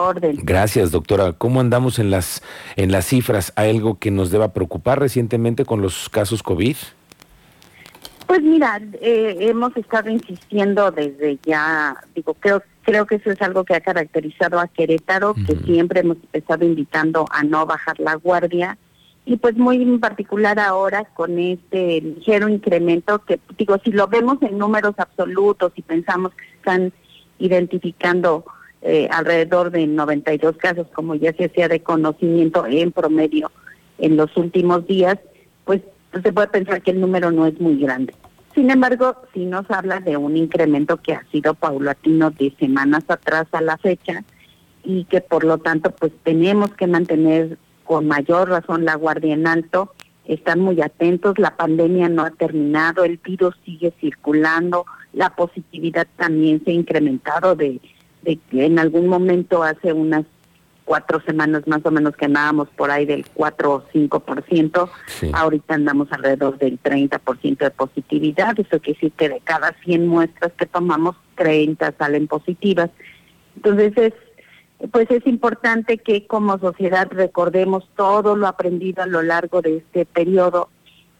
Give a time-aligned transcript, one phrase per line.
[0.00, 0.38] orden.
[0.42, 1.32] Gracias, doctora.
[1.32, 2.42] ¿Cómo andamos en las
[2.76, 3.52] en las cifras?
[3.56, 6.76] ¿Hay algo que nos deba preocupar recientemente con los casos COVID?
[8.26, 13.64] Pues mira, eh, hemos estado insistiendo desde ya, digo, creo creo que eso es algo
[13.64, 18.78] que ha caracterizado a Querétaro, que siempre hemos estado invitando a no bajar la guardia
[19.26, 24.40] y pues muy en particular ahora con este ligero incremento que digo, si lo vemos
[24.40, 26.92] en números absolutos y pensamos que están
[27.40, 28.44] identificando
[28.88, 33.50] eh, alrededor de 92 casos, como ya se hacía de conocimiento en promedio
[33.98, 35.18] en los últimos días,
[35.64, 35.82] pues
[36.22, 38.14] se puede pensar que el número no es muy grande.
[38.54, 43.48] Sin embargo, sí nos habla de un incremento que ha sido paulatino de semanas atrás
[43.50, 44.22] a la fecha
[44.84, 49.48] y que por lo tanto pues tenemos que mantener con mayor razón la guardia en
[49.48, 49.94] alto,
[50.26, 56.62] están muy atentos, la pandemia no ha terminado, el virus sigue circulando, la positividad también
[56.64, 57.80] se ha incrementado de,
[58.26, 60.26] de que en algún momento hace unas
[60.84, 64.90] cuatro semanas más o menos que andábamos por ahí del 4 o 5%,
[65.32, 70.52] ahorita andamos alrededor del 30% de positividad, eso quiere decir que de cada 100 muestras
[70.52, 72.90] que tomamos, 30 salen positivas.
[73.56, 74.12] Entonces es
[74.92, 80.04] pues es importante que como sociedad recordemos todo lo aprendido a lo largo de este
[80.04, 80.68] periodo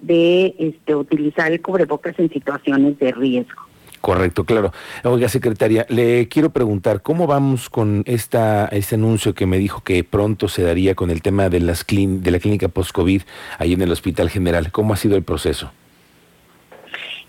[0.00, 3.67] de este utilizar el cubrebocas en situaciones de riesgo.
[4.00, 4.72] Correcto, claro.
[5.04, 10.04] Oiga, secretaria, le quiero preguntar, ¿cómo vamos con esta, este anuncio que me dijo que
[10.04, 13.22] pronto se daría con el tema de, las de la clínica post-COVID
[13.58, 14.70] ahí en el Hospital General?
[14.70, 15.72] ¿Cómo ha sido el proceso?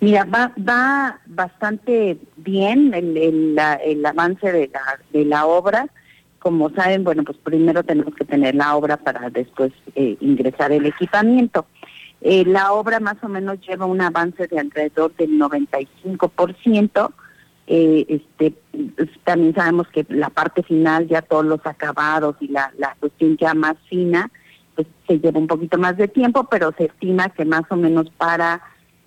[0.00, 5.88] Mira, va, bastante bien el, el, el avance de la, de la obra
[6.46, 10.86] como saben, bueno, pues primero tenemos que tener la obra para después eh, ingresar el
[10.86, 11.66] equipamiento.
[12.20, 17.12] Eh, la obra más o menos lleva un avance de alrededor del 95%.
[17.68, 18.54] Eh, este,
[19.24, 23.54] también sabemos que la parte final, ya todos los acabados y la, la cuestión ya
[23.54, 24.30] más fina,
[24.74, 28.10] pues se lleva un poquito más de tiempo, pero se estima que más o menos
[28.10, 28.62] para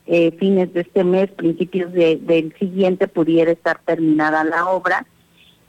[0.05, 5.05] eh, fines de este mes, principios de, del siguiente, pudiera estar terminada la obra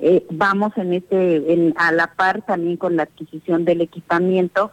[0.02, 4.70] eh, vamos en este, en, a la par también con la adquisición del equipamiento,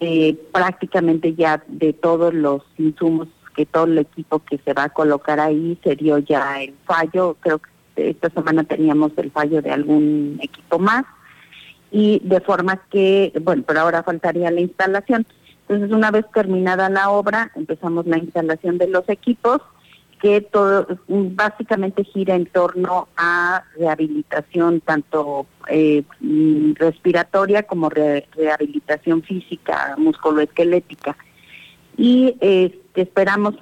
[0.00, 4.88] eh, prácticamente ya de todos los insumos, que todo el equipo que se va a
[4.90, 9.72] colocar ahí se dio ya el fallo, creo que esta semana teníamos el fallo de
[9.72, 11.04] algún equipo más,
[11.90, 15.26] y de forma que, bueno, pero ahora faltaría la instalación.
[15.62, 19.60] Entonces, una vez terminada la obra, empezamos la instalación de los equipos
[20.20, 26.02] que todo básicamente gira en torno a rehabilitación tanto eh,
[26.74, 31.16] respiratoria como rehabilitación física, musculoesquelética.
[31.96, 33.54] Y este, esperamos,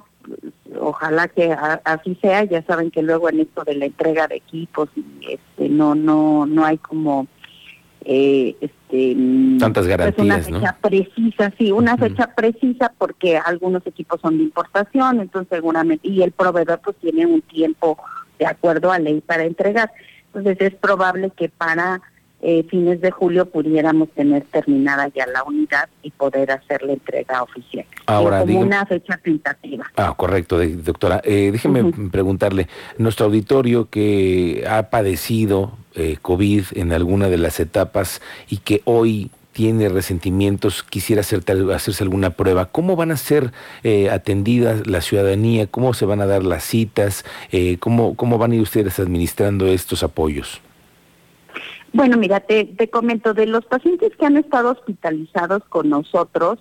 [0.81, 4.89] ojalá que así sea, ya saben que luego en esto de la entrega de equipos
[5.29, 7.27] este, no, no, no hay como
[8.09, 9.17] eh, este,
[9.59, 14.45] tantas pues, garantías, una fecha precisa, sí, una fecha precisa porque algunos equipos son de
[14.45, 17.99] importación, entonces seguramente, y el proveedor pues tiene un tiempo
[18.39, 19.91] de acuerdo a ley para entregar.
[20.27, 22.01] Entonces es probable que para
[22.43, 27.43] eh, fines de julio pudiéramos tener terminada ya la unidad y poder hacer la entrega
[27.43, 27.87] oficial.
[28.07, 29.91] Ahora, como una fecha tentativa.
[29.97, 31.21] Ah, correcto, doctora.
[31.25, 32.69] Eh, déjeme preguntarle,
[32.99, 39.31] nuestro auditorio que ha padecido eh, COVID en alguna de las etapas y que hoy
[39.57, 41.43] tiene resentimientos, quisiera hacer,
[41.73, 42.67] hacerse alguna prueba.
[42.67, 43.53] ¿Cómo van a ser
[43.85, 45.67] eh, atendidas la ciudadanía?
[45.67, 47.25] ¿Cómo se van a dar las citas?
[47.53, 50.61] Eh, ¿cómo, ¿Cómo van a ir ustedes administrando estos apoyos?
[51.95, 56.59] Bueno, mira, te, te comento, de los pacientes que han estado hospitalizados con nosotros,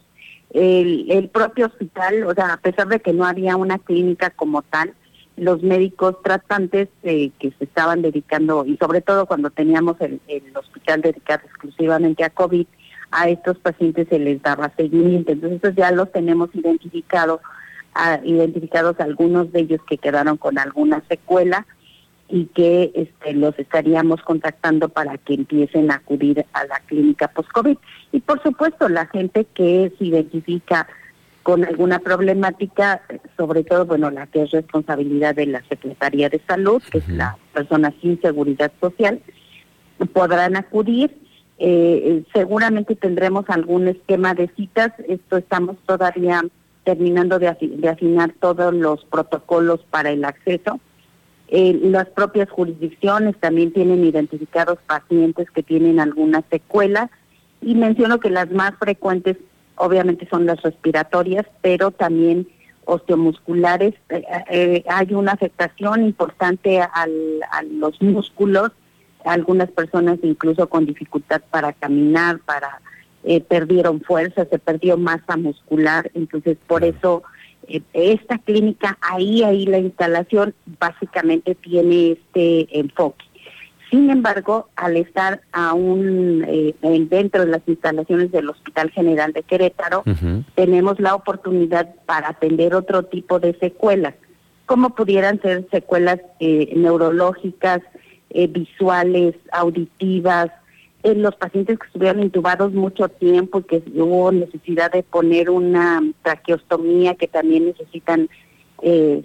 [0.51, 4.61] el, el propio hospital, o sea, a pesar de que no había una clínica como
[4.61, 4.93] tal,
[5.37, 10.19] los médicos tratantes eh, que se estaban dedicando, y sobre todo cuando teníamos el,
[10.55, 12.65] hospital dedicado exclusivamente a COVID,
[13.11, 15.31] a estos pacientes se les daba seguimiento.
[15.31, 17.41] Entonces ya los tenemos identificados,
[18.23, 21.65] identificados algunos de ellos que quedaron con alguna secuela
[22.27, 27.77] y que este, los estaríamos contactando para que empiecen a acudir a la clínica post-COVID.
[28.11, 30.87] Y por supuesto, la gente que se identifica
[31.45, 33.03] con alguna problemática,
[33.37, 37.37] sobre todo, bueno, la que es responsabilidad de la Secretaría de Salud, que es la
[37.53, 39.21] persona sin seguridad social,
[40.11, 41.15] podrán acudir.
[41.59, 44.91] Eh, seguramente tendremos algún esquema de citas.
[45.07, 46.43] Esto estamos todavía
[46.83, 47.49] terminando de,
[47.89, 50.79] afinar todos los protocolos para el acceso.
[51.49, 57.11] Eh, las propias jurisdicciones también tienen identificados pacientes que tienen alguna secuela
[57.61, 59.37] y menciono que las más frecuentes
[59.75, 62.47] obviamente son las respiratorias, pero también
[62.85, 63.93] osteomusculares.
[64.09, 68.71] Eh, eh, hay una afectación importante al, a los músculos,
[69.25, 72.81] algunas personas incluso con dificultad para caminar, para
[73.27, 77.23] eh, perdieron fuerza, se perdió masa muscular, entonces por eso
[77.67, 83.25] eh, esta clínica ahí ahí la instalación básicamente tiene este enfoque.
[83.89, 90.03] Sin embargo, al estar aún eh, dentro de las instalaciones del Hospital General de Querétaro,
[90.55, 94.15] tenemos la oportunidad para atender otro tipo de secuelas,
[94.65, 97.81] como pudieran ser secuelas eh, neurológicas,
[98.31, 100.49] eh, visuales, auditivas,
[101.03, 106.01] en los pacientes que estuvieron intubados mucho tiempo y que hubo necesidad de poner una
[106.23, 108.27] traqueostomía que también necesitan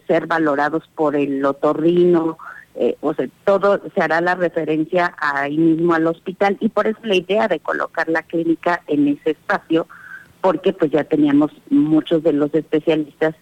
[0.06, 2.38] ser valorados por el otorrino,
[2.76, 6.98] eh, o sea, todo se hará la referencia ahí mismo al hospital y por eso
[7.02, 9.88] la idea de colocar la clínica en ese espacio,
[10.40, 13.34] porque pues ya teníamos muchos de los especialistas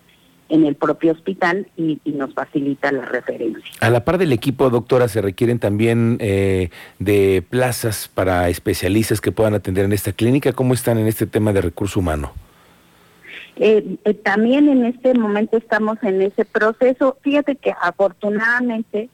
[0.48, 3.62] en el propio hospital y, nos facilita la referencia.
[3.80, 9.30] A la par del equipo, doctora, se requieren también eh, de plazas para especialistas que
[9.30, 10.54] puedan atender en esta clínica.
[10.54, 12.32] ¿Cómo están en este tema de recurso humano?
[13.56, 17.18] Eh, también en este momento estamos en ese proceso.
[17.22, 19.10] Fíjate que afortunadamente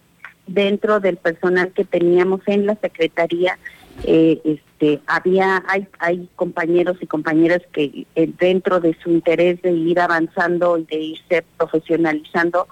[0.46, 3.58] dentro del personal que teníamos en la secretaría
[4.02, 5.62] eh, este había
[5.99, 10.99] hay compañeros y compañeras que eh, dentro de su interés de ir avanzando y de
[10.99, 12.67] irse profesionalizando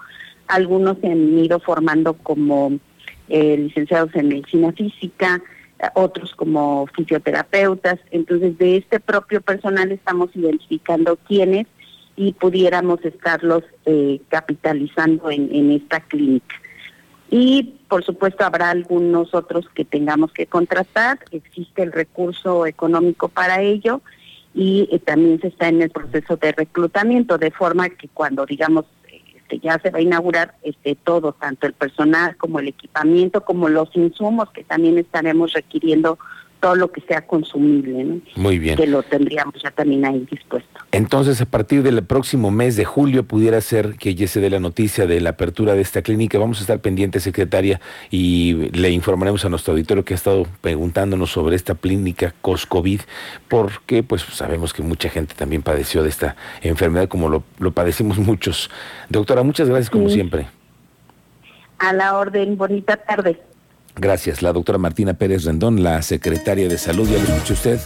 [0.49, 2.79] algunos se han ido formando como
[3.29, 5.41] eh, licenciados en medicina física
[5.95, 7.99] otros como fisioterapeutas.
[8.13, 11.67] Entonces de este propio personal estamos identificando quiénes
[12.15, 13.65] y pudiéramos estarlos
[14.29, 16.62] capitalizando en esta clínica
[17.35, 23.63] y por supuesto habrá algunos otros que tengamos que contratar, existe el recurso económico para
[23.63, 24.03] ello
[24.55, 28.85] y eh, también se está en el proceso de reclutamiento, de forma que cuando digamos
[29.09, 33.71] este, ya se va a inaugurar este todo, tanto el personal como el equipamiento, como
[33.71, 36.19] los insumos que también estaremos requiriendo
[36.63, 38.77] todo lo que sea consumible, Muy bien.
[38.77, 40.79] Que lo tendríamos ya también ahí dispuesto.
[40.93, 44.61] Entonces, a partir del próximo mes de julio pudiera ser que ya se dé la
[44.61, 46.39] noticia de la apertura de esta clínica.
[46.39, 47.81] Vamos a estar pendientes, secretaria,
[48.13, 53.01] y le informaremos a nuestro auditorio que ha estado preguntándonos sobre esta clínica COSCOVID,
[53.49, 58.71] porque pues sabemos que mucha gente también padeció de esta enfermedad, como lo, padecimos muchos.
[59.09, 60.47] Doctora, muchas gracias como siempre.
[61.81, 63.41] A la orden, bonita tarde.
[63.97, 67.81] Gracias, la doctora Martina Pérez Rendón, la secretaria de Salud, ya lo escuchó usted.